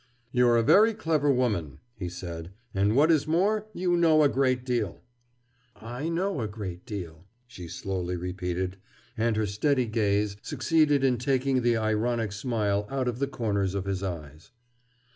[0.31, 2.49] "You are a very clever woman," he said.
[2.73, 5.03] "And what is more, you know a great deal!"
[5.75, 8.77] "I know a great deal!" she slowly repeated,
[9.15, 13.85] and her steady gaze succeeded in taking the ironic smile out of the corners of
[13.85, 14.49] his eyes.